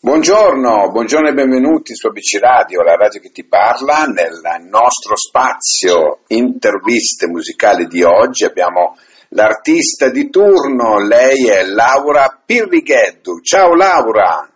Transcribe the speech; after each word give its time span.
Buongiorno, 0.00 0.92
buongiorno 0.92 1.28
e 1.28 1.34
benvenuti 1.34 1.96
su 1.96 2.06
ABC 2.06 2.38
Radio, 2.40 2.82
la 2.82 2.94
radio 2.94 3.20
che 3.20 3.32
ti 3.32 3.44
parla. 3.44 4.04
Nel 4.04 4.40
nostro 4.70 5.16
spazio 5.16 6.20
interviste 6.28 7.26
musicali 7.26 7.88
di 7.88 8.04
oggi 8.04 8.44
abbiamo 8.44 8.96
l'artista 9.30 10.08
di 10.08 10.30
turno, 10.30 11.04
lei 11.04 11.48
è 11.48 11.64
Laura 11.64 12.40
Pirrigheddu. 12.46 13.40
Ciao 13.40 13.74
Laura! 13.74 14.48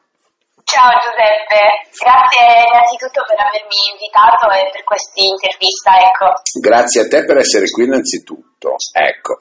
Ciao 0.73 0.89
Giuseppe, 1.04 1.84
grazie 2.00 2.64
innanzitutto 2.64 3.20
per 3.29 3.36
avermi 3.45 3.77
invitato 3.93 4.48
e 4.57 4.73
per 4.73 4.84
questa 4.88 5.20
intervista. 5.20 6.00
Ecco. 6.00 6.41
Grazie 6.64 7.00
a 7.02 7.09
te 7.09 7.25
per 7.27 7.37
essere 7.37 7.68
qui 7.68 7.84
innanzitutto. 7.84 8.77
Ecco. 8.91 9.37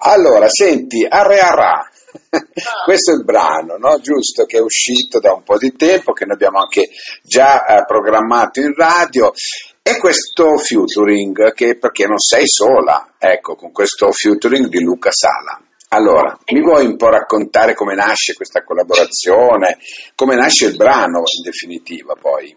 Allora, 0.00 0.46
senti, 0.50 1.06
Arrearà, 1.08 1.88
questo 2.84 3.12
è 3.12 3.14
il 3.14 3.24
brano, 3.24 3.78
no? 3.78 3.98
giusto, 4.00 4.44
che 4.44 4.58
è 4.58 4.60
uscito 4.60 5.20
da 5.20 5.32
un 5.32 5.42
po' 5.42 5.56
di 5.56 5.72
tempo, 5.72 6.12
che 6.12 6.26
noi 6.26 6.34
abbiamo 6.34 6.58
anche 6.60 6.90
già 7.22 7.64
eh, 7.64 7.84
programmato 7.86 8.60
in 8.60 8.74
radio. 8.74 9.32
E 9.80 9.96
questo 9.96 10.58
featuring, 10.58 11.54
che 11.54 11.78
perché 11.78 12.04
non 12.04 12.18
sei 12.18 12.46
sola, 12.46 13.14
ecco, 13.16 13.56
con 13.56 13.72
questo 13.72 14.12
featuring 14.12 14.68
di 14.68 14.82
Luca 14.82 15.10
Sala. 15.10 15.63
Allora, 15.94 16.36
mi 16.50 16.60
vuoi 16.60 16.86
un 16.86 16.96
po' 16.96 17.08
raccontare 17.08 17.74
come 17.74 17.94
nasce 17.94 18.34
questa 18.34 18.64
collaborazione, 18.64 19.78
come 20.16 20.34
nasce 20.34 20.66
il 20.66 20.74
brano 20.74 21.22
in 21.22 21.42
definitiva 21.46 22.14
poi? 22.18 22.50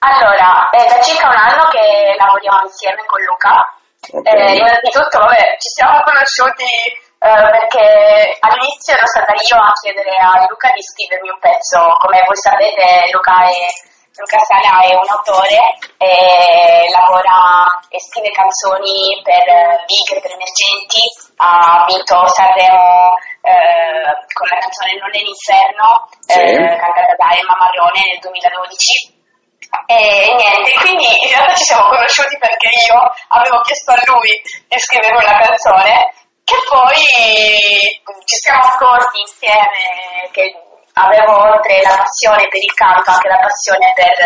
Allora, 0.00 0.68
è 0.68 0.84
da 0.84 1.00
circa 1.00 1.28
un 1.28 1.40
anno 1.40 1.64
che 1.72 2.12
lavoriamo 2.20 2.68
insieme 2.68 3.00
con 3.06 3.24
Luca. 3.24 3.64
Okay. 4.12 4.28
Eh, 4.28 4.56
innanzitutto, 4.60 5.24
vabbè, 5.24 5.56
ci 5.56 5.72
siamo 5.72 6.04
conosciuti 6.04 6.68
eh, 6.68 7.40
perché 7.48 8.36
all'inizio 8.44 8.92
ero 8.92 9.08
stata 9.08 9.32
io 9.32 9.56
a 9.56 9.72
chiedere 9.80 10.12
a 10.20 10.44
Luca 10.44 10.68
di 10.76 10.84
scrivermi 10.84 11.32
un 11.32 11.40
pezzo. 11.40 11.96
Come 11.96 12.20
voi 12.28 12.36
sapete, 12.36 13.08
Luca 13.08 13.40
è 13.48 13.56
Luca 14.20 14.38
Sala 14.44 14.84
è 14.84 14.92
un 14.92 15.08
autore 15.08 15.56
lavora 16.92 17.64
e 17.88 17.98
scrive 17.98 18.30
canzoni 18.30 19.16
per 19.24 19.48
big 19.88 20.06
e 20.12 20.20
per 20.20 20.32
emergenti. 20.36 21.00
Ha 21.40 21.84
vinto 21.88 22.26
Sanremo 22.28 23.16
eh, 23.40 24.12
con 24.36 24.46
la 24.52 24.60
canzone 24.60 25.00
Non 25.00 25.08
è 25.08 25.20
l'inferno, 25.24 26.04
sì. 26.20 26.36
eh, 26.36 26.76
cantata 26.76 27.16
da 27.16 27.32
Emma 27.32 27.56
Marrone 27.56 28.04
nel 28.12 28.20
2012. 28.20 29.18
E 29.86 30.34
niente, 30.36 30.72
quindi 30.82 31.06
in 31.06 31.28
realtà 31.32 31.54
ci 31.54 31.64
siamo 31.64 31.88
conosciuti 31.88 32.36
perché 32.36 32.68
io 32.90 33.00
avevo 33.28 33.60
chiesto 33.62 33.92
a 33.92 34.02
lui 34.04 34.30
di 34.68 34.78
scrivere 34.78 35.16
una 35.16 35.38
canzone 35.38 36.12
che 36.44 36.56
poi 36.68 37.00
ci 38.24 38.36
siamo 38.36 38.64
accorti 38.66 39.20
insieme 39.20 40.28
che 40.32 40.69
avevo 40.94 41.54
oltre 41.54 41.82
la 41.82 41.96
passione 41.96 42.48
per 42.48 42.62
il 42.62 42.74
canto 42.74 43.10
anche 43.10 43.28
la 43.28 43.38
passione 43.38 43.92
per 43.94 44.16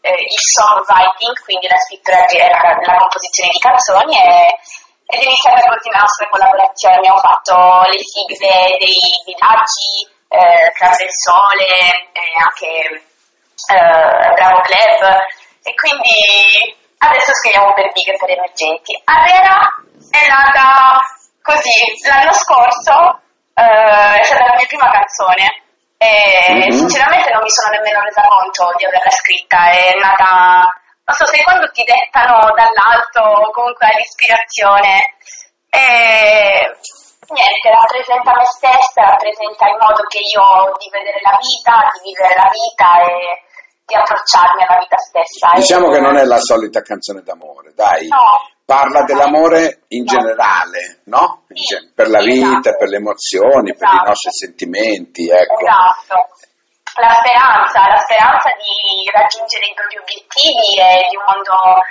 eh, 0.00 0.12
il 0.12 0.40
songwriting, 0.40 1.36
quindi 1.44 1.68
la 1.68 1.76
scrittura 1.76 2.24
e 2.24 2.48
la, 2.48 2.78
la, 2.80 2.98
composizione 2.98 3.50
di 3.52 3.58
canzoni 3.58 4.16
e, 4.16 4.58
ed 5.06 5.20
è 5.20 5.24
iniziata 5.24 5.60
così 5.68 5.90
la 5.90 6.00
nostra 6.00 6.28
collaborazione. 6.30 6.96
Abbiamo 6.96 7.18
fatto 7.18 7.54
le 7.90 8.00
sigle 8.00 8.78
dei 8.78 9.00
villaggi, 9.26 10.08
eh, 10.28 10.70
Club 10.72 10.96
del 10.96 11.12
Sole, 11.12 11.68
eh, 12.14 12.32
anche 12.38 12.70
eh, 13.68 14.32
Bravo 14.34 14.60
Club 14.62 15.00
e 15.62 15.74
quindi 15.74 16.76
adesso 16.98 17.32
scriviamo 17.34 17.74
per 17.74 17.92
Big 17.92 18.08
e 18.08 18.16
per 18.16 18.30
Emergenti. 18.30 18.94
Avera 19.04 19.68
è 20.10 20.28
nata 20.28 21.00
così 21.42 21.76
l'anno 22.06 22.32
scorso, 22.32 23.20
eh, 23.54 24.20
è 24.20 24.22
stata 24.22 24.46
la 24.46 24.54
mia 24.54 24.66
prima 24.66 24.88
canzone 24.90 25.68
e 26.00 26.48
mm-hmm. 26.48 26.72
sinceramente 26.72 27.28
non 27.28 27.42
mi 27.44 27.50
sono 27.52 27.76
nemmeno 27.76 28.00
resa 28.00 28.24
conto 28.24 28.72
di 28.80 28.86
averla 28.88 29.10
scritta, 29.10 29.68
è 29.68 29.92
nata, 30.00 30.64
non 31.04 31.12
so, 31.14 31.26
se 31.26 31.42
quando 31.44 31.68
ti 31.76 31.84
dettano 31.84 32.40
dall'alto 32.56 33.20
o 33.20 33.50
comunque 33.52 33.84
all'ispirazione. 33.84 35.20
E 35.68 35.76
niente, 37.28 37.68
rappresenta 37.68 38.32
me 38.32 38.46
stessa, 38.48 39.12
rappresenta 39.12 39.68
il 39.68 39.76
modo 39.76 40.00
che 40.08 40.24
io 40.24 40.40
ho 40.40 40.72
di 40.80 40.88
vedere 40.88 41.20
la 41.20 41.36
vita, 41.36 41.84
di 41.92 42.00
vivere 42.08 42.34
la 42.34 42.48
vita 42.48 42.88
e 43.04 43.44
di 43.90 43.96
approcciarmi 43.96 44.62
alla 44.62 44.78
vita 44.78 44.96
stessa. 44.96 45.50
Diciamo 45.56 45.90
e... 45.90 45.94
che 45.94 46.00
non 46.00 46.16
è 46.16 46.24
la 46.24 46.38
solita 46.38 46.80
canzone 46.80 47.22
d'amore, 47.22 47.72
dai. 47.74 48.06
No, 48.06 48.46
parla 48.64 49.02
dell'amore 49.02 49.82
in 49.88 50.06
generale, 50.06 51.02
no? 51.10 51.42
Sì, 51.50 51.74
per 51.92 52.08
la 52.08 52.22
vita, 52.22 52.70
esatto. 52.70 52.76
per 52.78 52.88
le 52.88 52.96
emozioni, 52.96 53.70
esatto. 53.70 53.78
per 53.78 53.88
i 53.88 53.94
esatto. 53.94 54.08
nostri 54.08 54.30
sentimenti, 54.30 55.28
ecco. 55.28 55.58
Esatto. 55.58 56.16
La 57.00 57.14
speranza, 57.18 57.88
la 57.88 57.98
speranza 57.98 58.50
di 58.54 59.10
raggiungere 59.10 59.66
i 59.66 59.74
propri 59.74 59.98
obiettivi 59.98 60.70
e 60.78 61.06
di 61.10 61.16
un 61.16 61.24
mondo 61.26 61.82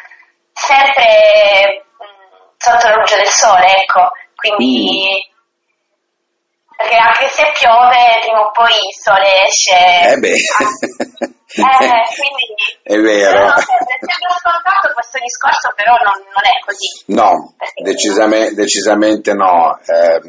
sempre 0.54 1.88
mh, 2.00 2.04
mm, 2.04 2.52
sotto 2.58 2.88
la 2.88 2.96
luce 2.96 3.16
del 3.16 3.32
sole, 3.32 3.68
ecco. 3.76 4.12
Quindi 4.36 5.28
mm 5.28 5.29
perché 6.80 6.96
anche 6.96 7.28
se 7.28 7.44
piove 7.60 8.24
prima 8.24 8.40
o 8.40 8.52
poi 8.52 8.72
il 8.72 8.96
sole 8.96 9.44
esce. 9.44 10.14
Eh 10.14 10.18
beh. 10.18 10.40
Eh, 11.50 11.60
quindi, 12.16 12.48
è 12.84 12.96
vero. 12.96 13.48
No, 13.48 13.56
sembra 13.58 14.38
scontato 14.40 14.94
questo 14.94 15.20
discorso, 15.20 15.74
però 15.76 15.92
non, 15.98 16.24
non 16.24 16.46
è 16.48 16.56
così. 16.64 16.88
No, 17.08 17.54
decisamente, 17.84 18.56
decisamente 18.56 19.34
no. 19.34 19.78
Eh, 19.86 20.22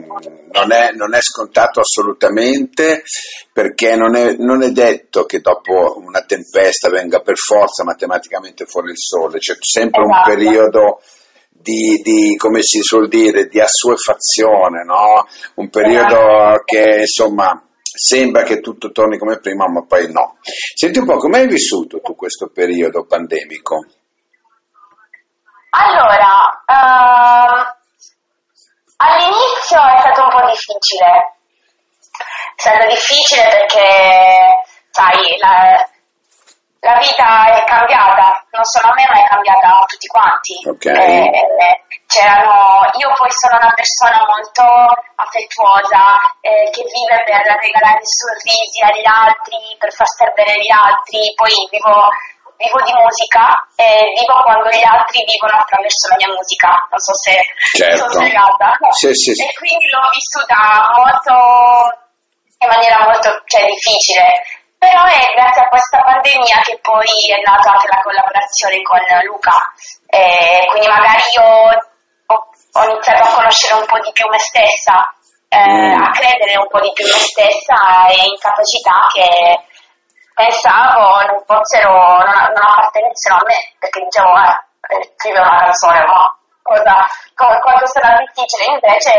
non, 0.51 0.73
è, 0.73 0.91
non, 0.91 1.15
è, 1.15 1.21
scontato 1.21 1.79
assolutamente 1.81 3.05
perché 3.53 3.95
non 3.95 4.17
è, 4.17 4.35
non 4.37 4.65
è, 4.65 4.71
detto 4.71 5.27
che 5.27 5.39
dopo 5.39 5.99
una 6.05 6.23
tempesta 6.23 6.89
venga 6.89 7.21
per 7.21 7.37
forza 7.37 7.85
matematicamente 7.85 8.67
fuori 8.67 8.91
il 8.91 8.99
sole, 8.99 9.39
c'è 9.39 9.55
sempre 9.61 10.03
esatto. 10.03 10.31
un 10.31 10.35
periodo 10.35 11.01
di, 11.51 12.01
di, 12.03 12.37
come 12.37 12.63
si 12.63 12.81
suol 12.81 13.09
dire, 13.09 13.47
di 13.47 13.61
assuefazione, 13.61 14.85
no? 14.85 15.27
un 15.57 15.69
periodo 15.69 16.63
che 16.65 17.01
insomma 17.01 17.63
sembra 17.83 18.45
che 18.45 18.61
tutto 18.61 18.93
torni 18.93 19.19
come 19.19 19.41
prima, 19.41 19.69
ma 19.69 19.85
poi 19.85 20.11
no. 20.11 20.39
Senti 20.43 20.99
un 21.01 21.07
po', 21.07 21.17
come 21.17 21.39
hai 21.39 21.49
vissuto 21.49 22.01
tu 22.01 22.15
questo 22.15 22.49
periodo 22.49 23.05
pandemico? 23.05 23.85
Allora, 25.71 26.63
uh, 26.67 27.77
all'inizio 28.97 29.79
è 29.79 30.01
stato 30.01 30.23
un 30.23 30.31
po' 30.31 30.51
difficile. 30.51 31.37
È 32.57 32.61
stato 32.61 32.87
difficile 32.89 33.43
perché, 33.49 34.63
sai, 34.91 35.39
la, 35.39 35.90
cambiata 39.41 39.81
a 39.81 39.85
tutti 39.89 40.07
quanti. 40.07 40.55
Okay. 40.69 41.25
Eh, 41.25 41.85
c'erano, 42.07 42.85
io 42.99 43.09
poi 43.17 43.31
sono 43.33 43.57
una 43.57 43.73
persona 43.73 44.21
molto 44.27 44.65
affettuosa 45.17 46.19
eh, 46.41 46.69
che 46.71 46.85
vive 46.85 47.17
per 47.25 47.41
regalare 47.41 48.03
sorrisi 48.05 48.81
agli 48.85 49.07
altri, 49.07 49.57
per 49.79 49.93
far 49.93 50.07
stare 50.07 50.33
bene 50.37 50.59
gli 50.61 50.71
altri, 50.71 51.33
poi 51.35 51.55
vivo, 51.71 52.11
vivo 52.59 52.79
di 52.83 52.93
musica 52.93 53.57
e 53.79 54.11
vivo 54.19 54.43
quando 54.43 54.69
gli 54.69 54.85
altri 54.85 55.25
vivono 55.25 55.57
attraverso 55.57 56.11
la 56.13 56.19
mia 56.19 56.31
musica, 56.35 56.71
non 56.91 57.01
so 57.01 57.15
se 57.15 57.35
certo. 57.79 58.11
sono 58.11 58.27
spiegata. 58.27 58.69
Sì, 58.91 59.15
sì, 59.15 59.33
sì. 59.33 59.43
E 59.47 59.55
quindi 59.57 59.87
l'ho 59.89 60.11
vissuta 60.11 60.59
molto 60.99 61.35
in 62.61 62.69
maniera 62.69 63.01
molto 63.09 63.41
cioè, 63.47 63.65
difficile 63.65 64.60
però 64.81 65.05
è 65.05 65.21
grazie 65.37 65.63
a 65.63 65.69
questa 65.69 66.01
pandemia 66.01 66.57
che 66.65 66.79
poi 66.81 67.05
è 67.05 67.39
nata 67.45 67.73
anche 67.73 67.87
la 67.87 68.01
collaborazione 68.01 68.81
con 68.81 68.99
Luca, 69.29 69.53
eh, 70.09 70.65
quindi 70.71 70.89
magari 70.89 71.21
io 71.37 71.45
ho, 71.45 72.49
ho, 72.73 72.85
iniziato 72.89 73.23
a 73.23 73.35
conoscere 73.35 73.75
un 73.79 73.85
po' 73.85 74.01
di 74.01 74.11
più 74.13 74.27
me 74.31 74.39
stessa, 74.39 75.05
eh, 75.51 75.69
mm. 75.69 76.01
a 76.01 76.11
credere 76.13 76.57
un 76.57 76.67
po' 76.69 76.81
di 76.81 76.93
più 76.95 77.05
me 77.05 77.21
stessa 77.29 78.09
e 78.09 78.25
in 78.25 78.39
capacità 78.41 79.05
che 79.13 79.29
pensavo 80.33 81.29
non 81.29 81.45
fossero, 81.45 81.93
non, 81.93 82.57
non 82.57 82.65
appartenessero 82.73 83.37
a 83.37 83.45
me, 83.45 83.77
perché 83.79 84.01
dicevo, 84.01 84.33
eh, 84.33 85.13
scrivere 85.13 85.45
una 85.45 85.61
canzone, 85.61 86.01
ma 86.09 86.25
cosa, 86.63 87.05
quanto 87.37 87.85
sarà 87.85 88.17
difficile, 88.17 88.81
invece 88.81 89.13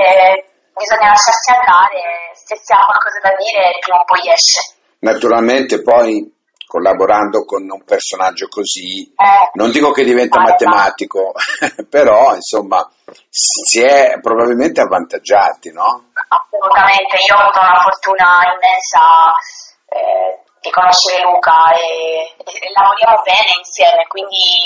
bisogna 0.73 1.13
lasciarsi 1.13 1.51
andare, 1.53 2.33
se 2.33 2.57
si 2.57 2.73
ha 2.73 2.81
qualcosa 2.81 3.19
da 3.21 3.35
dire 3.37 3.77
prima 3.77 3.99
o 3.99 4.05
poi 4.05 4.25
esce. 4.25 4.80
Naturalmente 5.01 5.81
poi 5.81 6.31
collaborando 6.71 7.43
con 7.43 7.69
un 7.69 7.83
personaggio 7.83 8.47
così, 8.47 9.03
eh, 9.03 9.51
non 9.55 9.71
dico 9.71 9.91
che 9.91 10.05
diventa 10.05 10.39
eh, 10.39 10.43
matematico, 10.43 11.33
però 11.89 12.33
insomma 12.33 12.89
si 13.29 13.81
è 13.81 14.19
probabilmente 14.21 14.79
avvantaggiati, 14.79 15.73
no? 15.73 16.11
Assolutamente, 16.29 17.17
io 17.27 17.35
ho 17.35 17.39
avuto 17.39 17.59
una 17.59 17.77
fortuna 17.83 18.39
immensa 18.55 19.35
eh, 19.89 20.39
di 20.61 20.69
conoscere 20.69 21.23
Luca 21.23 21.75
e, 21.75 22.31
e, 22.39 22.71
lavoriamo 22.71 23.21
bene 23.25 23.51
insieme, 23.57 24.07
quindi 24.07 24.63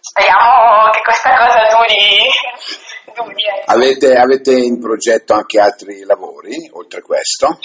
speriamo 0.00 0.88
che 0.92 1.02
questa 1.02 1.36
cosa 1.36 1.60
duri. 1.76 2.24
duri 3.12 3.42
ecco. 3.52 3.70
avete, 3.70 4.16
avete 4.16 4.52
in 4.54 4.80
progetto 4.80 5.34
anche 5.34 5.60
altri 5.60 6.04
lavori 6.04 6.70
oltre 6.72 7.02
questo? 7.02 7.58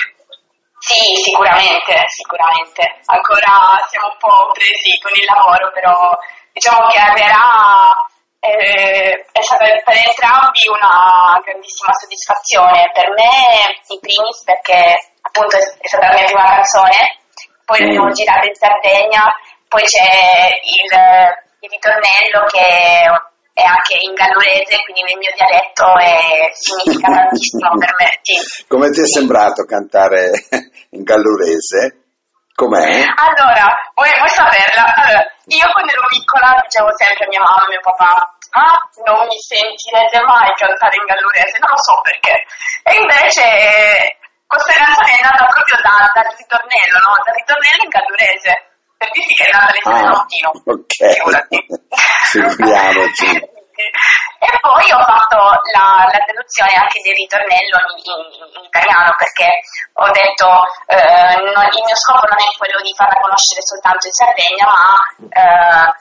Sì, 0.88 1.04
sicuramente, 1.22 2.06
sicuramente. 2.08 2.80
Ancora 3.08 3.76
siamo 3.92 4.08
un 4.08 4.18
po' 4.18 4.52
presi 4.54 4.96
con 5.04 5.12
il 5.20 5.28
lavoro, 5.28 5.70
però 5.74 6.16
diciamo 6.54 6.88
che 6.88 6.98
arriverà 6.98 7.92
eh, 8.40 9.26
è 9.30 9.42
stata 9.42 9.66
per 9.84 10.00
entrambi 10.00 10.64
una 10.72 11.36
grandissima 11.44 11.92
soddisfazione. 11.92 12.90
Per 12.94 13.04
me, 13.20 13.84
in 13.92 14.00
primis, 14.00 14.44
perché 14.48 14.96
appunto 15.20 15.58
è 15.58 15.88
stata 15.88 16.08
la 16.08 16.14
mia 16.14 16.24
prima 16.24 16.56
canzone, 16.56 17.20
poi 17.66 17.80
l'abbiamo 17.84 18.08
mm. 18.08 18.16
girata 18.16 18.48
in 18.48 18.56
Sardegna, 18.56 19.36
poi 19.68 19.84
c'è 19.84 20.08
il, 20.08 20.88
il 21.68 21.70
ritornello 21.70 22.48
che 22.48 23.12
è 23.58 23.66
anche 23.66 23.98
in 23.98 24.14
gallurese, 24.14 24.78
quindi 24.86 25.02
nel 25.02 25.18
mio 25.18 25.34
dialetto 25.34 25.90
e 25.98 26.54
significa 26.54 27.10
tantissimo 27.10 27.74
per 27.82 27.90
me. 27.98 28.10
Sì. 28.22 28.38
Come 28.70 28.94
ti 28.94 29.02
è 29.02 29.08
sembrato 29.10 29.66
cantare 29.66 30.30
in 30.94 31.02
gallurese? 31.02 32.06
Com'è? 32.54 33.02
Allora, 33.18 33.66
vuoi, 33.98 34.14
vuoi 34.14 34.30
saperla? 34.30 34.86
Allora, 34.94 35.22
io 35.50 35.68
quando 35.74 35.90
ero 35.90 36.06
piccola 36.06 36.54
dicevo 36.70 36.94
sempre 36.94 37.26
a 37.26 37.30
mia 37.34 37.42
mamma 37.42 37.66
e 37.66 37.74
mio 37.74 37.82
papà, 37.82 38.14
ah, 38.62 38.78
non 39.10 39.26
mi 39.26 39.42
sentirete 39.42 40.22
mai 40.22 40.54
cantare 40.54 40.94
in 40.94 41.10
gallurese, 41.10 41.58
non 41.58 41.74
lo 41.74 41.82
so 41.82 41.98
perché. 42.06 42.46
E 42.86 42.94
invece 42.94 43.46
questa 44.46 44.74
canzone 44.74 45.18
è 45.18 45.22
nata 45.26 45.50
proprio 45.50 45.82
da, 45.82 46.06
dal 46.14 46.30
ritornello, 46.30 46.98
no? 47.02 47.14
Dal 47.26 47.38
ritornello 47.42 47.82
in 47.82 47.90
gallurese 47.90 48.54
per 48.98 49.10
dirti 49.12 49.34
che 49.34 49.46
è 49.46 49.52
nata 49.52 49.72
lezione 49.72 50.00
ah, 50.00 50.10
mattino. 50.10 50.52
Ok. 50.66 50.96
Figuriamoci. 52.32 53.56
e 54.42 54.50
poi 54.60 54.86
ho 54.92 55.02
fatto 55.06 55.38
la, 55.38 56.10
la, 56.10 56.22
traduzione 56.26 56.74
anche 56.74 57.02
del 57.06 57.14
ritornello 57.14 57.78
in, 57.78 58.02
in, 58.02 58.58
in 58.58 58.64
italiano 58.66 59.14
perché 59.18 59.46
ho 60.02 60.10
detto 60.10 60.50
eh, 60.90 61.38
non, 61.54 61.62
il 61.62 61.84
mio 61.86 61.96
scopo 61.96 62.26
non 62.26 62.42
è 62.42 62.50
quello 62.58 62.82
di 62.82 62.94
farla 62.98 63.22
conoscere 63.22 63.62
soltanto 63.62 64.08
in 64.08 64.14
Sardegna 64.18 64.66
ma 64.66 64.98
eh, 65.30 65.94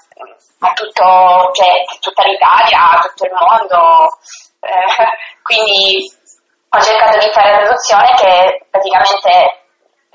a 0.59 0.73
tutto, 0.73 1.53
cioè, 1.53 1.85
tutta 2.01 2.25
l'Italia, 2.25 2.91
a 2.91 3.01
tutto 3.01 3.25
il 3.25 3.33
mondo. 3.33 4.09
Eh, 4.61 5.05
quindi 5.45 6.11
ho 6.71 6.81
cercato 6.81 7.19
di 7.19 7.31
fare 7.33 7.51
la 7.51 7.59
traduzione 7.59 8.15
che 8.15 8.67
praticamente 8.71 9.66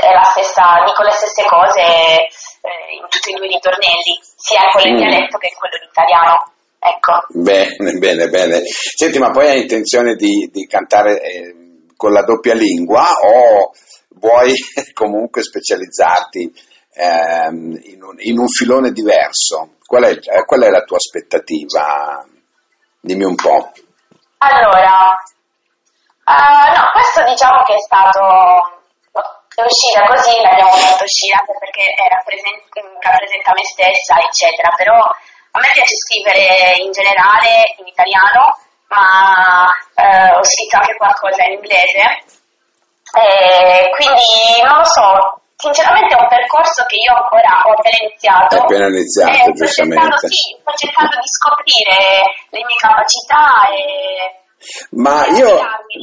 è 0.02 0.14
la 0.14 0.24
stessa, 0.24 0.84
dico 0.86 1.04
le 1.04 1.12
stesse 1.12 1.46
cose 1.46 1.82
eh, 1.82 2.96
in 3.00 3.08
tutti 3.10 3.32
e 3.32 3.36
due 3.36 3.46
i 3.46 3.54
ritornelli, 3.54 4.20
sia 4.36 4.62
quello 4.72 4.88
in 4.88 4.96
mm. 4.96 4.98
dialetto 4.98 5.38
che 5.38 5.54
quello 5.58 5.76
in 5.76 5.88
italiano. 5.90 6.52
Ecco. 6.84 7.14
Bene, 7.30 8.00
bene, 8.00 8.28
bene. 8.30 8.62
Senti, 8.66 9.20
ma 9.20 9.30
poi 9.30 9.50
hai 9.50 9.62
intenzione 9.62 10.16
di, 10.16 10.50
di 10.52 10.66
cantare 10.66 11.22
eh, 11.22 11.56
con 11.96 12.12
la 12.12 12.24
doppia 12.24 12.56
lingua 12.56 13.06
o 13.22 13.72
vuoi 14.16 14.54
comunque 14.94 15.44
specializzarti 15.44 16.52
ehm, 16.94 17.80
in, 17.84 18.04
un, 18.04 18.16
in, 18.18 18.40
un, 18.40 18.48
filone 18.48 18.92
diverso? 18.92 19.76
Qual 19.86 20.04
è, 20.04 20.12
eh, 20.12 20.46
qual 20.46 20.62
è 20.62 20.70
la 20.70 20.82
tua 20.82 20.98
aspettativa? 20.98 22.26
Dimmi 23.00 23.26
un 23.26 23.36
po'. 23.36 23.72
Allora, 24.40 25.22
uh, 26.26 26.78
no, 26.78 26.92
questo 26.94 27.24
diciamo 27.30 27.62
che 27.64 27.76
è 27.76 27.80
stato 27.80 28.81
è 29.56 29.64
uscita 29.64 30.02
così, 30.08 30.32
l'abbiamo 30.42 30.72
fatto 30.72 31.04
uscire 31.04 31.38
anche 31.38 31.54
perché 31.60 31.84
rappresenta 32.08 33.52
me 33.54 33.64
stessa, 33.66 34.16
eccetera, 34.20 34.72
però 34.76 34.96
a 34.96 35.60
me 35.60 35.70
piace 35.74 35.96
scrivere 35.96 36.80
in 36.80 36.92
generale 36.92 37.76
in 37.78 37.88
italiano, 37.88 38.58
ma 38.88 39.68
eh, 39.96 40.32
ho 40.36 40.44
scritto 40.44 40.78
anche 40.78 40.96
qualcosa 40.96 41.44
in 41.44 41.60
inglese, 41.60 42.24
e 43.12 43.90
quindi 43.92 44.64
non 44.64 44.78
lo 44.80 44.86
so, 44.86 45.42
sinceramente 45.58 46.16
è 46.16 46.22
un 46.22 46.28
percorso 46.28 46.86
che 46.88 46.96
io 46.96 47.14
ancora 47.14 47.62
ho 47.68 47.72
appena 47.76 47.98
iniziato. 48.08 48.56
È 48.56 48.60
appena 48.60 48.88
iniziato, 48.88 49.52
giustamente. 49.52 49.68
Sto 49.68 49.76
cercando, 49.76 50.18
sì, 50.18 50.58
sto 50.60 50.74
cercando 50.80 51.16
di 51.20 51.28
scoprire 51.28 52.00
le 52.50 52.64
mie 52.64 52.80
capacità 52.80 53.68
e 53.68 54.41
ma 54.92 55.26
io 55.28 55.58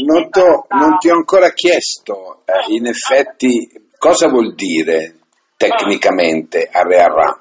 non, 0.05 0.29
non, 0.69 0.99
ti 0.99 1.09
ho 1.09 1.15
ancora 1.15 1.53
chiesto, 1.53 2.43
eh, 2.45 2.73
in 2.73 2.87
effetti, 2.87 3.69
cosa 3.97 4.29
vuol 4.29 4.55
dire 4.55 5.17
tecnicamente 5.57 6.69
arriverà? 6.71 7.41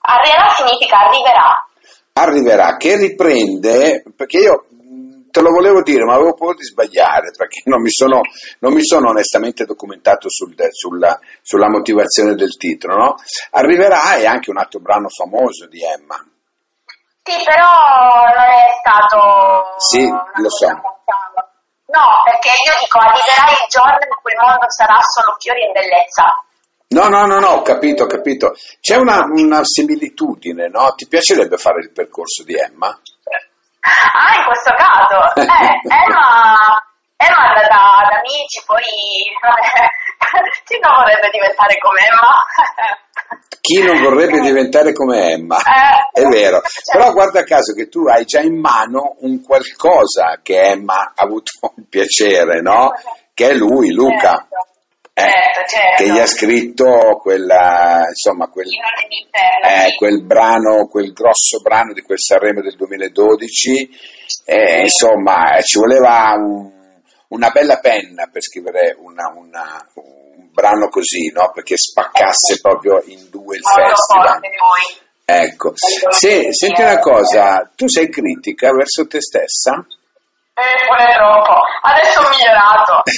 Arriverà 0.00 0.48
significa 0.56 0.98
arriverà. 0.98 1.66
Arriverà, 2.14 2.76
che 2.76 2.96
riprende, 2.96 4.02
perché 4.14 4.38
io 4.38 4.66
te 5.32 5.40
lo 5.40 5.50
volevo 5.50 5.82
dire, 5.82 6.04
ma 6.04 6.14
avevo 6.14 6.34
paura 6.34 6.54
di 6.54 6.64
sbagliare, 6.64 7.30
perché 7.34 7.62
non 7.64 7.80
mi 7.80 7.90
sono, 7.90 8.20
non 8.60 8.74
mi 8.74 8.84
sono 8.84 9.08
onestamente 9.08 9.64
documentato 9.64 10.28
sul, 10.28 10.54
sulla, 10.70 11.18
sulla, 11.40 11.70
motivazione 11.70 12.34
del 12.34 12.54
titolo. 12.56 12.96
No? 12.96 13.14
Arriverà 13.52 14.16
è 14.16 14.26
anche 14.26 14.50
un 14.50 14.58
altro 14.58 14.80
brano 14.80 15.08
famoso 15.08 15.66
di 15.66 15.80
Emma. 15.82 16.22
Sì, 17.22 17.44
però 17.44 17.70
non 18.34 18.48
è 18.50 18.66
stato... 18.80 19.74
Sì, 19.78 20.08
lo 20.08 20.50
so. 20.50 20.66
No, 21.92 22.06
perché 22.24 22.48
io 22.48 22.72
dico 22.80 22.98
arriverà 22.98 23.50
il 23.50 23.68
giorno 23.68 23.98
in 24.00 24.16
cui 24.20 24.32
il 24.32 24.40
mondo 24.40 24.70
sarà 24.70 24.98
solo 25.00 25.36
fiori 25.38 25.62
e 25.62 25.72
bellezza. 25.72 26.24
No, 26.88 27.08
no, 27.08 27.26
no, 27.26 27.38
no, 27.38 27.48
ho 27.48 27.62
capito, 27.62 28.04
ho 28.04 28.06
capito. 28.06 28.54
C'è 28.80 28.96
una, 28.96 29.24
una 29.28 29.62
similitudine, 29.62 30.68
no? 30.68 30.94
Ti 30.94 31.06
piacerebbe 31.06 31.56
fare 31.56 31.80
il 31.80 31.92
percorso 31.92 32.44
di 32.44 32.54
Emma? 32.54 32.88
Ah, 32.88 34.38
in 34.38 34.44
questo 34.46 34.72
caso, 34.74 35.34
eh, 35.36 35.80
Emma, 35.88 36.56
Emma 37.16 37.52
da, 37.54 38.08
da 38.08 38.16
amici, 38.18 38.62
poi 38.66 38.82
chi 40.64 40.78
non 40.80 40.94
vorrebbe 40.94 41.28
diventare 41.30 41.76
come 41.78 42.00
Emma? 42.06 42.32
Chi 43.60 43.82
non 43.82 44.02
vorrebbe 44.02 44.40
diventare 44.40 44.92
come 44.92 45.30
Emma? 45.30 45.56
Eh, 45.58 46.20
È 46.20 46.26
vero, 46.26 46.60
cioè, 46.62 46.98
però 46.98 47.12
guarda 47.12 47.44
caso 47.44 47.74
che 47.74 47.88
tu 47.88 48.06
hai 48.06 48.24
già 48.24 48.40
in 48.40 48.58
mano 48.58 49.16
un 49.20 49.40
qualcosa 49.42 50.40
che 50.42 50.60
Emma 50.60 51.12
ha 51.14 51.22
avuto 51.22 51.52
il 51.76 51.86
piacere, 51.88 52.60
no? 52.60 52.90
Che 53.32 53.50
è 53.50 53.54
lui, 53.54 53.92
Luca. 53.92 54.48
Certo. 54.48 54.70
Eh, 55.14 55.20
certo, 55.20 55.68
certo. 55.68 56.02
che 56.02 56.10
gli 56.10 56.18
ha 56.18 56.26
scritto 56.26 57.20
quella, 57.20 58.06
insomma, 58.08 58.48
quel, 58.48 58.66
eh, 58.66 59.94
quel, 59.94 60.24
brano, 60.24 60.86
quel 60.88 61.12
grosso 61.12 61.60
brano 61.60 61.92
di 61.92 62.00
quel 62.00 62.18
Sanremo 62.18 62.62
del 62.62 62.74
2012, 62.76 63.90
eh, 64.46 64.80
insomma, 64.80 65.60
ci 65.60 65.78
voleva 65.78 66.32
un, 66.36 66.70
una 67.28 67.50
bella 67.50 67.78
penna 67.78 68.26
per 68.32 68.42
scrivere 68.42 68.96
una, 68.98 69.30
una, 69.36 69.86
un 69.94 70.31
brano 70.52 70.88
così, 70.88 71.32
no? 71.32 71.50
perché 71.50 71.76
spaccasse 71.76 72.60
proprio 72.60 73.02
in 73.06 73.28
due 73.30 73.56
il 73.56 73.62
festival. 73.62 74.40
Ecco, 75.24 75.72
Se, 75.74 76.52
senti 76.52 76.82
una 76.82 76.98
cosa, 76.98 77.70
tu 77.74 77.88
sei 77.88 78.10
critica 78.10 78.70
verso 78.72 79.06
te 79.06 79.20
stessa? 79.20 79.84
Eh, 80.54 80.86
pure 80.86 81.12
troppo. 81.14 81.56
Adesso 81.80 82.20
ho 82.20 82.28
migliorato. 82.28 83.00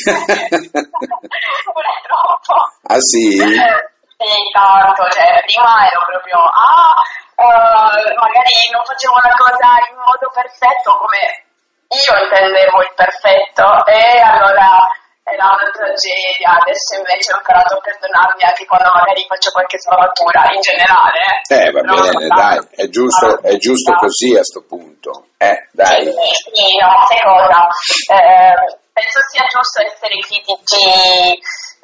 pure 1.74 1.92
troppo. 2.06 2.54
Ah 2.86 3.00
sì? 3.00 3.34
Sì, 3.34 4.32
tanto. 4.52 5.02
Cioè, 5.10 5.42
prima 5.42 5.90
ero 5.90 6.06
proprio, 6.06 6.38
ah, 6.38 6.94
uh, 7.34 8.14
magari 8.14 8.54
non 8.70 8.84
facevo 8.86 9.14
una 9.18 9.34
cosa 9.34 9.82
in 9.90 9.96
modo 9.98 10.30
perfetto 10.30 10.94
come 11.02 11.42
io 11.94 12.14
intendevo 12.22 12.82
il 12.82 12.92
perfetto 12.94 13.86
e 13.86 14.20
allora 14.20 14.88
tragedia, 15.84 16.56
adesso 16.56 16.96
invece 16.96 17.32
ho 17.32 17.36
imparato 17.36 17.76
a 17.76 17.84
perdonarmi 17.84 18.42
anche 18.42 18.64
quando 18.64 18.88
magari 18.94 19.24
faccio 19.28 19.52
qualche 19.52 19.78
sbavatura 19.78 20.48
in 20.56 20.60
generale. 20.64 21.20
Eh, 21.52 21.70
va 21.70 21.80
no, 21.84 22.00
bene, 22.00 22.26
dai, 22.28 22.58
è 22.72 22.88
giusto, 22.88 23.42
è 23.42 23.56
giusto 23.56 23.92
così 23.94 24.32
a 24.36 24.42
sto 24.42 24.64
punto. 24.64 25.28
Eh, 25.36 25.68
dai. 25.72 26.08
Sì, 26.08 26.32
sì 26.48 26.66
no, 26.80 26.88
sai 27.04 27.20
cosa? 27.20 27.68
Eh, 28.08 28.56
penso 28.92 29.18
sia 29.28 29.44
giusto 29.52 29.84
essere 29.84 30.16
critici 30.24 30.88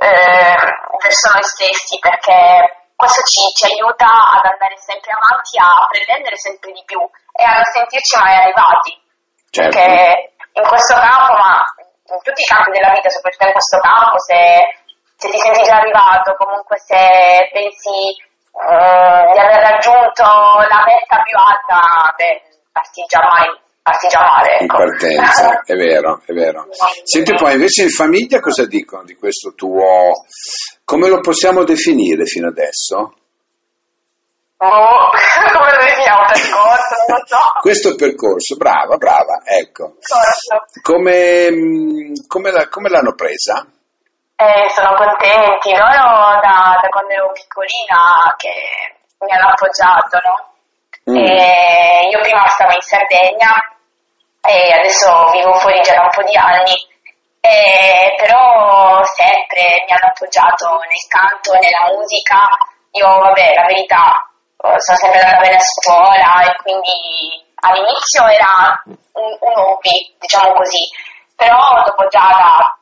eh, 0.00 0.56
verso 0.96 1.26
noi 1.32 1.44
stessi 1.44 1.98
perché 2.00 2.88
questo 2.96 3.22
ci, 3.22 3.40
ci, 3.56 3.64
aiuta 3.72 4.06
ad 4.06 4.44
andare 4.44 4.76
sempre 4.76 5.12
avanti, 5.12 5.56
a 5.56 5.86
pretendere 5.88 6.36
sempre 6.36 6.72
di 6.72 6.82
più 6.84 7.00
e 7.00 7.42
a 7.44 7.54
non 7.60 7.64
sentirci 7.64 8.16
mai 8.16 8.34
arrivati. 8.36 8.92
Certo. 9.50 9.76
Perché 9.76 10.32
in 10.52 10.66
questo 10.66 10.94
campo, 10.94 11.32
ma 11.32 11.64
in 12.14 12.22
tutti 12.22 12.42
i 12.42 12.50
campi 12.50 12.70
della 12.72 12.92
vita, 12.92 13.08
soprattutto 13.08 13.46
in 13.46 13.56
questo 13.56 13.78
campo, 13.78 14.16
se, 14.18 14.40
se 15.16 15.26
ti 15.30 15.38
senti 15.38 15.62
già 15.62 15.76
arrivato, 15.76 16.34
comunque 16.34 16.76
se 16.78 17.50
pensi 17.52 17.98
uh, 18.54 19.32
di 19.32 19.38
aver 19.38 19.60
raggiunto 19.60 20.24
la 20.66 20.82
meta 20.86 21.22
più 21.22 21.36
alta, 21.36 22.14
beh, 22.16 22.34
parti 22.72 23.04
già 23.06 23.22
mai 23.22 23.48
parti 23.82 24.08
già 24.08 24.20
male. 24.20 24.50
Ecco. 24.54 24.62
In 24.62 24.68
partenza, 24.68 25.62
è 25.64 25.74
vero, 25.74 26.22
è 26.24 26.32
vero. 26.32 26.66
Senti 27.02 27.34
poi 27.34 27.54
invece 27.54 27.82
in 27.82 27.90
famiglia 27.90 28.40
cosa 28.40 28.66
dicono 28.66 29.04
di 29.04 29.14
questo 29.14 29.54
tuo, 29.54 30.24
come 30.84 31.08
lo 31.08 31.20
possiamo 31.20 31.64
definire 31.64 32.24
fino 32.24 32.48
adesso? 32.48 33.14
Oh, 34.62 35.08
come 35.56 35.72
lo 35.72 35.84
definiamo 35.84 36.24
percorso? 36.26 36.94
Non 37.08 37.18
lo 37.18 37.24
so. 37.24 37.38
Questo 37.60 37.94
percorso, 37.94 38.56
brava, 38.56 38.96
brava, 38.96 39.40
ecco. 39.44 39.94
Come, 40.82 42.12
come, 42.28 42.50
la, 42.50 42.68
come 42.68 42.90
l'hanno 42.90 43.14
presa? 43.14 43.64
Eh, 44.36 44.68
sono 44.68 44.94
contenti, 44.96 45.70
loro 45.72 46.40
da, 46.40 46.76
da, 46.80 46.88
quando 46.90 47.12
ero 47.12 47.32
piccolina 47.32 48.34
che 48.36 48.52
mi 49.20 49.32
hanno 49.32 49.48
appoggiato, 49.48 50.18
no? 50.24 50.48
Mm. 51.10 51.16
io 51.16 52.20
prima 52.20 52.46
stavo 52.48 52.72
in 52.72 52.80
Sardegna 52.82 53.56
e 54.42 54.72
adesso 54.72 55.30
vivo 55.32 55.54
fuori 55.54 55.80
già 55.80 55.94
da 55.94 56.02
un 56.02 56.10
po' 56.10 56.22
di 56.22 56.36
anni, 56.36 56.76
e 57.40 58.14
però 58.16 59.02
sempre 59.04 59.84
mi 59.86 59.92
hanno 59.92 60.12
appoggiato 60.12 60.68
nel 60.84 61.06
canto, 61.08 61.52
nella 61.52 61.96
musica. 61.96 62.36
Io, 62.92 63.06
vabbè, 63.06 63.54
la 63.54 63.66
verità, 63.66 64.29
sono 64.60 64.98
sempre 64.98 65.20
andata 65.20 65.40
bene 65.40 65.56
a 65.56 65.60
scuola 65.60 66.42
e 66.44 66.56
quindi 66.62 66.92
all'inizio 67.60 68.26
era 68.26 68.82
un, 69.12 69.36
un 69.40 69.58
hobby, 69.58 70.14
diciamo 70.18 70.52
così, 70.52 70.84
però 71.34 71.56
dopo 71.84 72.06
già 72.08 72.28
da 72.28 72.76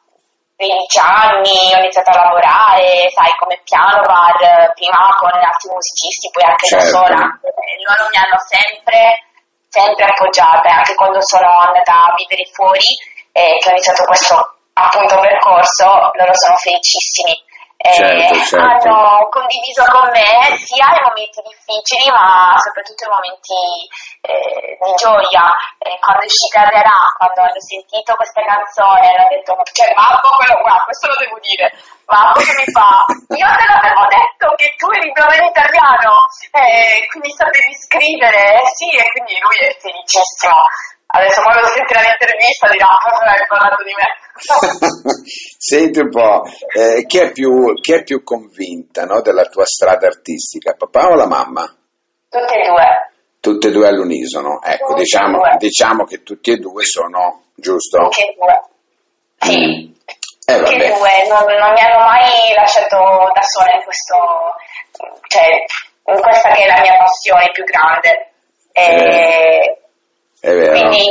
15 0.58 0.98
anni 0.98 1.54
ho 1.72 1.78
iniziato 1.78 2.10
a 2.10 2.24
lavorare, 2.24 3.06
sai, 3.14 3.30
come 3.38 3.60
piano 3.62 4.02
bar, 4.02 4.72
prima 4.74 4.98
con 5.18 5.30
altri 5.30 5.70
musicisti, 5.70 6.30
poi 6.32 6.42
anche 6.42 6.66
certo. 6.66 6.84
da 6.84 6.90
sola. 6.90 7.22
Loro 7.22 8.02
mi 8.10 8.18
hanno 8.18 8.38
sempre, 8.42 9.22
sempre 9.68 10.04
appoggiata, 10.04 10.68
anche 10.82 10.94
quando 10.96 11.22
sono 11.22 11.46
andata 11.46 12.10
a 12.10 12.14
vivere 12.16 12.42
fuori, 12.50 12.90
eh, 13.30 13.56
che 13.62 13.68
ho 13.68 13.70
iniziato 13.70 14.02
questo 14.02 14.34
appunto 14.72 15.20
percorso, 15.20 16.10
loro 16.14 16.34
sono 16.34 16.56
felicissimi 16.56 17.34
certo, 17.78 18.34
eh, 18.34 18.44
certo. 18.44 18.90
hanno 18.90 19.28
condiviso 19.30 19.84
con 19.86 20.10
me 20.10 20.56
sia 20.58 20.90
i 20.90 21.02
momenti 21.06 21.40
difficili 21.46 22.10
ma 22.10 22.58
soprattutto 22.58 23.06
i 23.06 23.12
momenti 23.14 23.54
eh, 24.22 24.78
di 24.82 24.92
gioia. 24.98 25.46
Eh, 25.78 25.98
quando 26.02 26.22
è 26.22 26.26
uscita 26.26 26.66
Verà, 26.68 27.00
quando 27.16 27.40
hanno 27.46 27.62
sentito 27.62 28.14
questa 28.14 28.42
canzone, 28.42 29.14
hanno 29.14 29.28
detto, 29.30 29.54
cioè, 29.72 29.94
Babbo, 29.94 30.34
quello 30.36 30.58
qua, 30.60 30.82
questo 30.84 31.06
lo 31.06 31.16
devo 31.18 31.38
dire, 31.38 31.70
Babbo 32.04 32.40
che 32.42 32.54
mi 32.58 32.68
fa, 32.72 33.04
io 33.08 33.48
te 33.56 33.64
l'avevo 33.64 34.04
detto 34.10 34.46
che 34.58 34.74
tu 34.76 34.90
eri 34.90 35.10
bravo 35.12 35.32
in 35.38 35.46
italiano, 35.48 36.26
eh, 36.50 37.06
quindi 37.08 37.30
sapevi 37.30 37.72
scrivere, 37.74 38.66
sì, 38.74 38.90
e 38.90 39.06
quindi 39.12 39.38
lui 39.38 39.56
è 39.64 39.70
felicissimo. 39.78 40.58
Adesso 41.10 41.40
quando 41.40 41.66
sentirà 41.68 42.00
l'intervista 42.00 42.68
dirà, 42.68 42.84
ah, 42.84 43.32
hai 43.32 43.46
parlato 43.48 43.82
di 43.82 43.94
me. 43.96 44.04
Senti 45.56 46.00
un 46.00 46.10
po', 46.10 46.42
eh, 46.76 47.06
chi, 47.06 47.18
è 47.18 47.32
più, 47.32 47.72
chi, 47.80 47.94
è 47.94 48.02
più, 48.02 48.22
convinta 48.22 49.04
no, 49.04 49.22
della 49.22 49.44
tua 49.44 49.64
strada 49.64 50.06
artistica, 50.06 50.74
papà 50.74 51.08
o 51.08 51.14
la 51.14 51.26
mamma? 51.26 51.64
Tutte 52.28 52.54
e 52.54 52.68
due. 52.68 53.10
Tutte 53.40 53.68
e 53.68 53.70
due 53.70 53.88
all'unisono, 53.88 54.60
ecco, 54.62 54.94
diciamo, 54.94 55.40
diciamo, 55.56 56.04
che 56.04 56.22
tutti 56.22 56.50
e 56.50 56.56
due 56.56 56.84
sono, 56.84 57.44
giusto? 57.54 58.02
Tutti 58.02 58.22
e 58.22 58.36
due. 58.38 58.62
Sì. 59.38 59.58
Mm. 59.58 59.92
Eh, 60.44 60.58
tutti 60.58 60.74
e 60.74 60.88
due, 60.88 61.10
non, 61.28 61.44
non, 61.56 61.72
mi 61.72 61.80
hanno 61.80 62.04
mai 62.04 62.52
lasciato 62.54 62.96
da 63.32 63.42
sola 63.42 63.72
in 63.72 63.82
questo, 63.82 64.16
cioè, 65.28 66.14
in 66.14 66.20
questa 66.20 66.50
che 66.50 66.64
è 66.64 66.66
la 66.66 66.80
mia 66.82 66.98
passione 66.98 67.50
più 67.52 67.64
grande. 67.64 68.32
E, 68.72 68.82
eh 68.82 69.78
è 70.40 70.50
vero. 70.54 70.72
Quindi, 70.72 71.02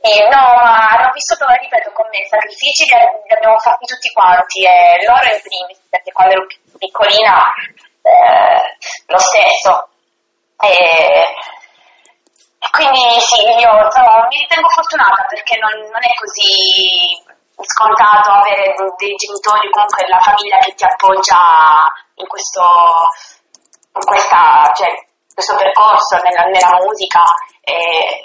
sì, 0.00 0.24
no, 0.30 0.44
hanno 0.56 1.10
vissuto, 1.12 1.44
ripeto, 1.46 1.92
con 1.92 2.06
me 2.08 2.24
sacrifici 2.28 2.84
li 2.84 3.34
abbiamo 3.34 3.58
fatti 3.58 3.84
tutti 3.84 4.08
quanti 4.12 4.64
e 4.64 5.04
loro 5.04 5.24
in 5.28 5.40
primis, 5.42 5.80
perché 5.90 6.12
quando 6.12 6.32
ero 6.32 6.46
piccolina 6.78 7.44
eh, 8.00 8.76
lo 9.06 9.18
stesso. 9.18 9.88
E, 10.60 11.24
quindi 12.72 13.20
sì, 13.20 13.42
io 13.44 13.90
sono, 13.90 14.26
mi 14.28 14.38
ritengo 14.38 14.68
fortunata 14.68 15.24
perché 15.28 15.58
non, 15.58 15.72
non, 15.76 16.00
è 16.00 16.12
così 16.16 17.20
scontato 17.60 18.30
avere 18.32 18.72
dei 18.96 19.14
genitori, 19.16 19.68
comunque 19.70 20.08
la 20.08 20.20
famiglia 20.20 20.56
che 20.58 20.72
ti 20.72 20.84
appoggia 20.84 21.36
in 22.14 22.26
questo, 22.26 22.64
in 23.92 24.04
questa, 24.08 24.72
cioè, 24.72 24.88
questo 25.34 25.56
percorso 25.56 26.16
nella, 26.24 26.44
nella 26.48 26.80
musica. 26.80 27.20
E, 27.60 28.24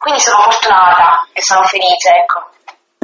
quindi 0.00 0.20
sono 0.20 0.40
fortunata 0.44 1.28
e 1.34 1.42
sono 1.42 1.62
felice, 1.64 2.08
ecco. 2.08 2.48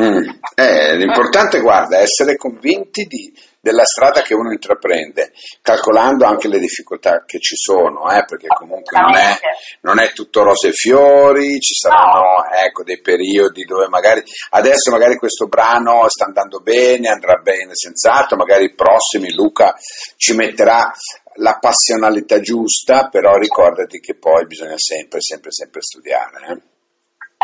Mm. 0.00 0.28
Eh, 0.54 0.96
l'importante, 0.96 1.60
guarda, 1.60 1.98
è 1.98 2.02
essere 2.02 2.36
convinti 2.36 3.04
di, 3.04 3.30
della 3.60 3.84
strada 3.84 4.22
che 4.22 4.34
uno 4.34 4.50
intraprende, 4.50 5.32
calcolando 5.60 6.24
anche 6.24 6.48
le 6.48 6.58
difficoltà 6.58 7.24
che 7.26 7.38
ci 7.38 7.54
sono, 7.54 8.10
eh, 8.10 8.24
perché 8.24 8.46
comunque 8.48 8.98
non 8.98 9.14
è, 9.14 9.38
non 9.82 10.00
è, 10.00 10.12
tutto 10.12 10.42
rose 10.42 10.68
e 10.68 10.72
fiori, 10.72 11.60
ci 11.60 11.74
saranno 11.74 12.20
no. 12.20 12.50
ecco, 12.64 12.82
dei 12.82 13.00
periodi 13.02 13.64
dove 13.64 13.88
magari 13.88 14.22
adesso 14.50 14.90
magari 14.90 15.16
questo 15.16 15.48
brano 15.48 16.08
sta 16.08 16.24
andando 16.24 16.60
bene, 16.60 17.08
andrà 17.08 17.36
bene 17.42 17.74
senz'altro, 17.74 18.38
magari 18.38 18.64
i 18.64 18.74
prossimi 18.74 19.34
Luca 19.34 19.74
ci 20.16 20.34
metterà 20.34 20.90
la 21.36 21.58
passionalità 21.58 22.40
giusta, 22.40 23.08
però 23.08 23.36
ricordati 23.36 24.00
che 24.00 24.14
poi 24.14 24.46
bisogna 24.46 24.78
sempre, 24.78 25.20
sempre, 25.20 25.52
sempre 25.52 25.82
studiare. 25.82 26.46
Eh. 26.48 26.74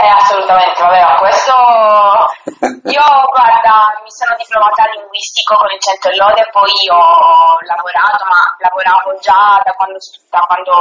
Eh, 0.03 0.11
assolutamente, 0.11 0.83
vabbè, 0.83 1.15
questo 1.23 1.55
io 2.91 3.07
guarda, 3.31 3.95
mi 4.03 4.11
sono 4.11 4.35
diplomata 4.35 4.91
linguistico 4.99 5.55
con 5.55 5.71
il 5.71 5.79
centro 5.79 6.11
e 6.11 6.17
lode, 6.17 6.49
poi 6.51 6.75
ho 6.91 7.55
lavorato, 7.63 8.27
ma 8.27 8.43
lavoravo 8.59 9.15
già 9.23 9.63
da 9.63 9.71
quando, 9.79 10.03
da 10.27 10.43
quando 10.43 10.75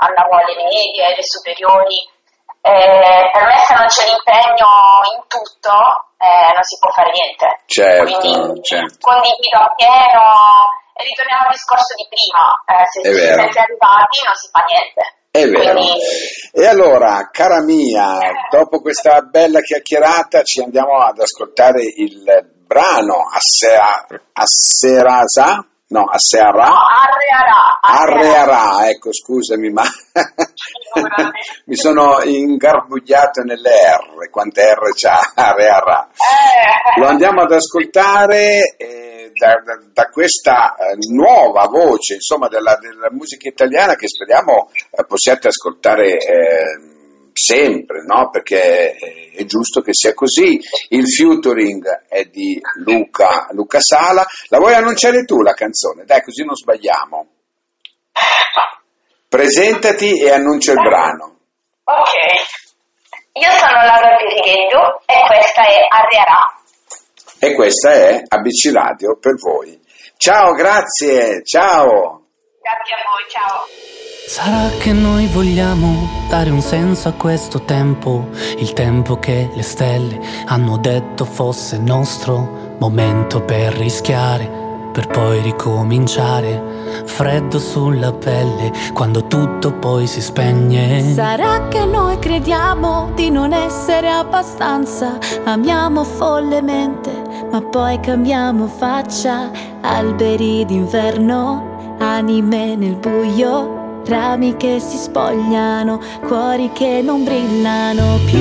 andavo 0.00 0.32
alle 0.40 0.56
medie, 0.56 1.12
alle 1.12 1.22
superiori. 1.22 2.08
Eh, 2.64 3.28
per 3.36 3.44
me 3.44 3.56
se 3.68 3.74
non 3.76 3.84
c'è 3.84 4.08
l'impegno 4.08 4.68
in 5.12 5.20
tutto 5.28 6.08
eh, 6.16 6.48
non 6.56 6.64
si 6.64 6.80
può 6.80 6.88
fare 6.88 7.12
niente. 7.12 7.68
Certo, 7.68 8.16
Quindi 8.16 8.64
certo. 8.64 8.96
condivido 9.04 9.60
appieno 9.60 10.24
e 10.96 11.04
ritorniamo 11.04 11.44
al 11.44 11.52
discorso 11.52 11.92
di 12.00 12.08
prima, 12.08 12.48
eh, 12.64 12.86
se 12.88 13.04
si 13.04 13.12
siete 13.12 13.60
arrivati 13.60 14.24
non 14.24 14.34
si 14.40 14.48
fa 14.48 14.64
niente. 14.64 15.23
È 15.36 15.48
vero. 15.48 15.80
E 16.52 16.64
allora, 16.64 17.28
cara 17.32 17.60
mia, 17.60 18.20
dopo 18.52 18.80
questa 18.80 19.20
bella 19.22 19.58
chiacchierata 19.62 20.44
ci 20.44 20.62
andiamo 20.62 21.00
ad 21.00 21.18
ascoltare 21.18 21.82
il 21.82 22.22
brano 22.64 23.14
Assera, 23.32 24.06
Asserasa? 24.32 25.66
No, 25.88 26.04
Asserra? 26.04 26.68
No, 26.68 26.76
Arrearà. 27.02 27.80
Arrearà, 27.80 28.88
ecco, 28.88 29.12
scusami, 29.12 29.70
ma 29.70 29.82
mi 31.66 31.74
sono 31.74 32.22
ingarbugliato 32.22 33.42
nelle 33.42 33.70
R, 33.70 34.30
quante 34.30 34.72
R 34.72 34.92
c'ha 34.94 35.32
Arrearà. 35.34 36.10
Eh. 36.12 37.00
Lo 37.00 37.08
andiamo 37.08 37.42
ad 37.42 37.50
ascoltare... 37.50 38.76
Eh, 38.76 39.03
da, 39.38 39.62
da, 39.92 40.08
questa 40.08 40.74
eh, 40.74 40.96
nuova 41.12 41.66
voce 41.66 42.14
insomma, 42.14 42.48
della, 42.48 42.76
della, 42.80 43.10
musica 43.10 43.48
italiana 43.48 43.94
che 43.96 44.08
speriamo 44.08 44.70
eh, 44.90 45.04
possiate 45.06 45.48
ascoltare 45.48 46.16
eh, 46.16 46.94
sempre, 47.32 48.04
no? 48.06 48.30
perché 48.30 48.96
è 49.34 49.44
giusto 49.44 49.80
che 49.80 49.92
sia 49.92 50.14
così. 50.14 50.58
Il 50.88 51.06
featuring 51.06 52.06
è 52.08 52.24
di 52.24 52.60
Luca, 52.84 53.48
Luca 53.50 53.80
Sala. 53.80 54.24
La 54.48 54.58
vuoi 54.58 54.74
annunciare 54.74 55.24
tu 55.24 55.42
la 55.42 55.52
canzone? 55.52 56.04
Dai, 56.04 56.22
così 56.22 56.44
non 56.44 56.54
sbagliamo. 56.54 57.28
Presentati 59.28 60.20
e 60.20 60.30
annuncia 60.30 60.72
il 60.72 60.80
brano. 60.80 61.38
Ok, 61.82 62.14
io 63.32 63.50
sono 63.50 63.82
Laura 63.82 64.16
Pirighetto 64.16 65.02
e 65.06 65.26
questa 65.26 65.66
è 65.66 65.86
Arrierà. 65.90 66.63
E 67.44 67.52
questa 67.52 67.92
è 67.92 68.22
ABC 68.26 68.72
Radio 68.72 69.18
per 69.18 69.34
voi. 69.34 69.78
Ciao, 70.16 70.54
grazie, 70.54 71.42
ciao. 71.44 72.22
Grazie 72.62 72.94
a 72.94 73.02
voi, 73.04 73.24
ciao. 73.28 73.66
Sarà 74.26 74.70
che 74.78 74.92
noi 74.92 75.26
vogliamo 75.26 76.26
dare 76.30 76.48
un 76.48 76.62
senso 76.62 77.08
a 77.08 77.12
questo 77.12 77.64
tempo, 77.66 78.30
il 78.56 78.72
tempo 78.72 79.18
che 79.18 79.50
le 79.54 79.62
stelle 79.62 80.18
hanno 80.46 80.78
detto 80.78 81.26
fosse 81.26 81.76
nostro 81.76 82.76
momento 82.78 83.42
per 83.42 83.74
rischiare 83.74 84.62
per 84.94 85.08
poi 85.08 85.40
ricominciare, 85.40 87.02
freddo 87.04 87.58
sulla 87.58 88.12
pelle 88.12 88.70
quando 88.92 89.26
tutto 89.26 89.72
poi 89.72 90.06
si 90.06 90.20
spegne. 90.20 91.12
Sarà 91.14 91.66
che 91.66 91.84
noi 91.84 92.16
crediamo 92.20 93.10
di 93.12 93.28
non 93.28 93.52
essere 93.52 94.08
abbastanza, 94.08 95.18
amiamo 95.42 96.04
follemente, 96.04 97.23
ma 97.54 97.62
poi 97.62 98.00
cambiamo 98.00 98.66
faccia, 98.66 99.48
alberi 99.80 100.64
d'inverno, 100.64 101.96
anime 102.00 102.74
nel 102.74 102.96
buio, 102.96 104.02
rami 104.06 104.56
che 104.56 104.80
si 104.80 104.96
spogliano, 104.96 106.00
cuori 106.26 106.72
che 106.72 107.00
non 107.00 107.22
brillano 107.22 108.18
più. 108.26 108.40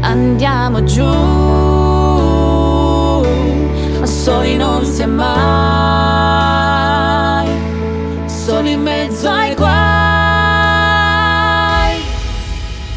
Andiamo 0.00 0.82
giù 0.82 1.06
soli 4.02 4.56
non 4.56 4.84
si 4.84 5.02
è 5.02 5.06
mai, 5.06 5.28
soli 8.26 8.72
in 8.72 8.82
mezzo 8.82 9.28
ai 9.28 9.54
guai. 9.54 9.70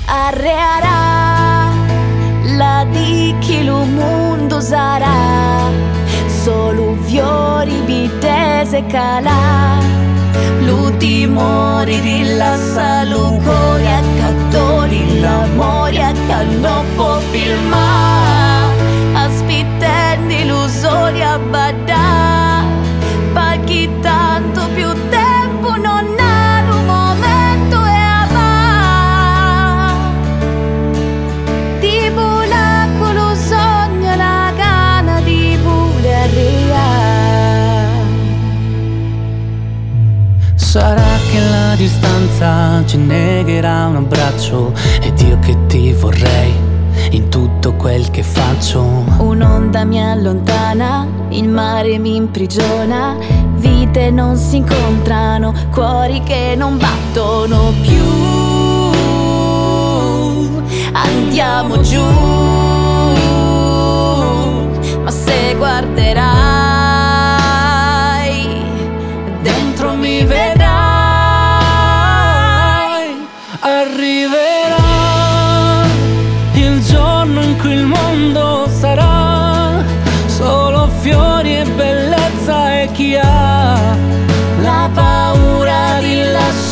Arrearà 0.06 0.93
tutto 4.54 4.62
sarà 4.62 5.72
solo 6.44 6.96
fiori, 7.06 7.82
bitese 7.86 8.86
calà. 8.86 9.80
L'ultimo 10.62 11.82
rilassa 11.82 13.04
lungo 13.06 13.53
distanza 42.44 42.86
ci 42.86 42.98
negherà 42.98 43.88
un 43.88 43.96
abbraccio 43.96 44.74
ed 45.02 45.20
io 45.22 45.40
che 45.40 45.56
ti 45.68 45.94
vorrei 45.94 46.54
in 47.12 47.30
tutto 47.30 47.74
quel 47.74 48.12
che 48.12 48.22
faccio. 48.22 48.82
Un'onda 49.18 49.86
mi 49.86 50.04
allontana, 50.04 51.08
il 51.30 51.48
mare 51.48 51.98
mi 51.98 52.16
imprigiona, 52.16 53.16
vite 53.56 54.12
non 54.12 54.36
si 54.36 54.58
incontrano, 54.58 55.54
cuori 55.72 56.22
che 56.24 56.56
non 56.58 56.78
battono 56.78 57.72
più. 57.82 58.04
Andiamo 60.92 61.80
giù, 61.82 62.04
ma 65.04 65.12
se 65.12 65.56
guarderai, 65.58 66.63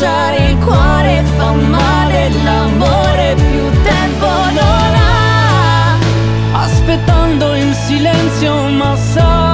lasciare 0.01 0.50
il 0.50 0.58
cuore 0.58 1.24
fa 1.38 1.51
male 1.51 2.29
l'amore 2.43 3.36
più 3.36 3.70
tempo 3.84 4.25
non 4.25 4.96
ha. 4.96 5.98
Aspettando 6.53 7.53
in 7.53 7.72
silenzio 7.74 8.70
ma 8.70 8.96
sa 8.96 9.50